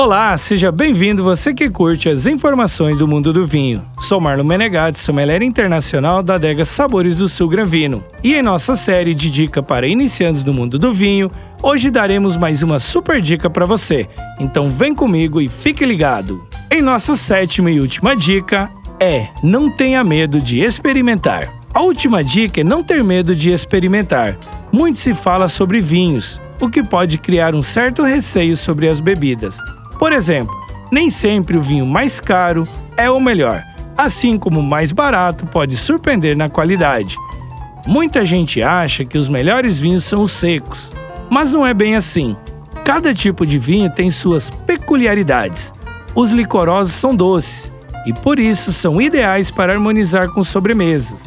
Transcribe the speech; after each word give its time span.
Olá, 0.00 0.36
seja 0.36 0.70
bem-vindo 0.70 1.24
você 1.24 1.52
que 1.52 1.68
curte 1.68 2.08
as 2.08 2.24
informações 2.24 2.96
do 2.96 3.08
mundo 3.08 3.32
do 3.32 3.44
vinho. 3.44 3.84
Sou 3.98 4.20
Marlon 4.20 4.44
Menegatti, 4.44 4.96
sommelier 4.96 5.42
internacional 5.42 6.22
da 6.22 6.36
adega 6.36 6.64
Sabores 6.64 7.16
do 7.16 7.28
Sul 7.28 7.48
Granvino. 7.48 8.04
E 8.22 8.32
em 8.36 8.40
nossa 8.40 8.76
série 8.76 9.12
de 9.12 9.28
dica 9.28 9.60
para 9.60 9.88
iniciantes 9.88 10.44
do 10.44 10.54
mundo 10.54 10.78
do 10.78 10.94
vinho, 10.94 11.28
hoje 11.60 11.90
daremos 11.90 12.36
mais 12.36 12.62
uma 12.62 12.78
super 12.78 13.20
dica 13.20 13.50
para 13.50 13.66
você. 13.66 14.06
Então 14.38 14.70
vem 14.70 14.94
comigo 14.94 15.40
e 15.40 15.48
fique 15.48 15.84
ligado. 15.84 16.46
Em 16.70 16.80
nossa 16.80 17.16
sétima 17.16 17.68
e 17.68 17.80
última 17.80 18.14
dica 18.14 18.70
é: 19.00 19.26
não 19.42 19.68
tenha 19.68 20.04
medo 20.04 20.40
de 20.40 20.60
experimentar. 20.60 21.52
A 21.74 21.82
última 21.82 22.22
dica 22.22 22.60
é 22.60 22.64
não 22.64 22.84
ter 22.84 23.02
medo 23.02 23.34
de 23.34 23.50
experimentar. 23.50 24.38
Muito 24.70 24.96
se 24.96 25.12
fala 25.12 25.48
sobre 25.48 25.80
vinhos, 25.80 26.40
o 26.60 26.70
que 26.70 26.84
pode 26.84 27.18
criar 27.18 27.52
um 27.52 27.62
certo 27.62 28.04
receio 28.04 28.56
sobre 28.56 28.88
as 28.88 29.00
bebidas. 29.00 29.58
Por 29.98 30.12
exemplo, 30.12 30.54
nem 30.90 31.10
sempre 31.10 31.56
o 31.56 31.62
vinho 31.62 31.86
mais 31.86 32.20
caro 32.20 32.66
é 32.96 33.10
o 33.10 33.20
melhor, 33.20 33.62
assim 33.96 34.38
como 34.38 34.60
o 34.60 34.62
mais 34.62 34.92
barato 34.92 35.44
pode 35.46 35.76
surpreender 35.76 36.36
na 36.36 36.48
qualidade. 36.48 37.16
Muita 37.86 38.24
gente 38.24 38.62
acha 38.62 39.04
que 39.04 39.18
os 39.18 39.28
melhores 39.28 39.80
vinhos 39.80 40.04
são 40.04 40.22
os 40.22 40.30
secos, 40.30 40.92
mas 41.28 41.52
não 41.52 41.66
é 41.66 41.74
bem 41.74 41.96
assim. 41.96 42.36
Cada 42.84 43.12
tipo 43.12 43.44
de 43.44 43.58
vinho 43.58 43.90
tem 43.90 44.10
suas 44.10 44.50
peculiaridades. 44.50 45.72
Os 46.14 46.30
licorosos 46.30 46.94
são 46.94 47.14
doces 47.14 47.72
e 48.06 48.12
por 48.12 48.38
isso 48.38 48.72
são 48.72 49.00
ideais 49.00 49.50
para 49.50 49.72
harmonizar 49.72 50.28
com 50.30 50.42
sobremesas. 50.42 51.26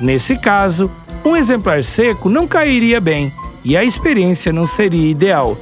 Nesse 0.00 0.36
caso, 0.36 0.90
um 1.24 1.36
exemplar 1.36 1.82
seco 1.82 2.28
não 2.28 2.46
cairia 2.46 3.00
bem 3.00 3.32
e 3.64 3.76
a 3.76 3.84
experiência 3.84 4.52
não 4.52 4.66
seria 4.66 5.10
ideal 5.10 5.56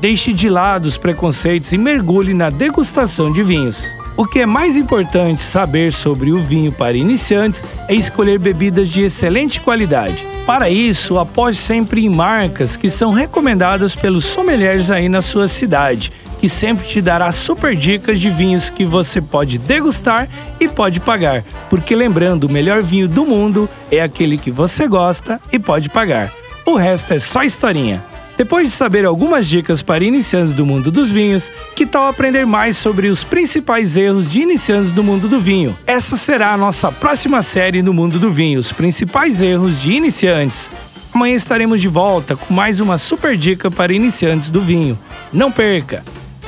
Deixe 0.00 0.32
de 0.32 0.48
lado 0.48 0.86
os 0.86 0.96
preconceitos 0.96 1.72
e 1.72 1.78
mergulhe 1.78 2.32
na 2.32 2.48
degustação 2.48 3.30
de 3.30 3.42
vinhos. 3.42 3.86
O 4.16 4.24
que 4.26 4.40
é 4.40 4.46
mais 4.46 4.76
importante 4.76 5.42
saber 5.42 5.92
sobre 5.92 6.32
o 6.32 6.40
vinho 6.40 6.72
para 6.72 6.96
iniciantes 6.96 7.62
é 7.86 7.94
escolher 7.94 8.38
bebidas 8.38 8.88
de 8.88 9.02
excelente 9.02 9.60
qualidade. 9.60 10.26
Para 10.46 10.70
isso, 10.70 11.18
aposte 11.18 11.62
sempre 11.62 12.04
em 12.04 12.08
marcas 12.08 12.78
que 12.78 12.88
são 12.88 13.12
recomendadas 13.12 13.94
pelos 13.94 14.24
sommeliers 14.24 14.90
aí 14.90 15.06
na 15.06 15.20
sua 15.20 15.46
cidade, 15.46 16.10
que 16.40 16.48
sempre 16.48 16.86
te 16.86 17.02
dará 17.02 17.30
super 17.30 17.76
dicas 17.76 18.18
de 18.18 18.30
vinhos 18.30 18.70
que 18.70 18.86
você 18.86 19.20
pode 19.20 19.58
degustar 19.58 20.28
e 20.58 20.66
pode 20.66 20.98
pagar. 20.98 21.44
Porque 21.68 21.94
lembrando, 21.94 22.44
o 22.44 22.52
melhor 22.52 22.82
vinho 22.82 23.06
do 23.06 23.26
mundo 23.26 23.68
é 23.92 24.00
aquele 24.00 24.38
que 24.38 24.50
você 24.50 24.88
gosta 24.88 25.38
e 25.52 25.58
pode 25.58 25.90
pagar. 25.90 26.32
O 26.64 26.74
resto 26.74 27.12
é 27.12 27.18
só 27.18 27.42
historinha. 27.42 28.09
Depois 28.40 28.70
de 28.70 28.74
saber 28.74 29.04
algumas 29.04 29.46
dicas 29.46 29.82
para 29.82 30.02
iniciantes 30.02 30.54
do 30.54 30.64
mundo 30.64 30.90
dos 30.90 31.10
vinhos, 31.10 31.52
que 31.76 31.84
tal 31.84 32.08
aprender 32.08 32.46
mais 32.46 32.78
sobre 32.78 33.08
os 33.08 33.22
principais 33.22 33.98
erros 33.98 34.30
de 34.30 34.40
iniciantes 34.40 34.92
do 34.92 35.04
mundo 35.04 35.28
do 35.28 35.38
vinho? 35.38 35.76
Essa 35.86 36.16
será 36.16 36.54
a 36.54 36.56
nossa 36.56 36.90
próxima 36.90 37.42
série 37.42 37.82
no 37.82 37.92
mundo 37.92 38.18
do 38.18 38.32
vinho, 38.32 38.58
os 38.58 38.72
principais 38.72 39.42
erros 39.42 39.78
de 39.78 39.92
iniciantes. 39.92 40.70
Amanhã 41.12 41.34
estaremos 41.34 41.82
de 41.82 41.88
volta 41.88 42.34
com 42.34 42.54
mais 42.54 42.80
uma 42.80 42.96
super 42.96 43.36
dica 43.36 43.70
para 43.70 43.92
iniciantes 43.92 44.48
do 44.48 44.62
vinho. 44.62 44.98
Não 45.30 45.52
perca! 45.52 46.02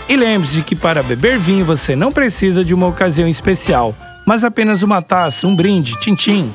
E 0.09 0.17
lembre-se 0.17 0.63
que 0.63 0.75
para 0.75 1.03
beber 1.03 1.39
vinho 1.39 1.67
você 1.67 1.95
não 1.95 2.11
precisa 2.11 2.65
de 2.65 2.73
uma 2.73 2.87
ocasião 2.87 3.29
especial, 3.29 3.95
mas 4.27 4.45
apenas 4.45 4.83
uma 4.83 5.02
taça, 5.02 5.47
um 5.47 5.55
brinde, 5.55 6.01
tchim-tchim 6.01 6.55